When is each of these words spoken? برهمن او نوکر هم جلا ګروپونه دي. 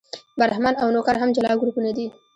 برهمن 0.39 0.73
او 0.81 0.87
نوکر 0.95 1.15
هم 1.21 1.29
جلا 1.35 1.51
ګروپونه 1.59 1.89
دي. 1.97 2.07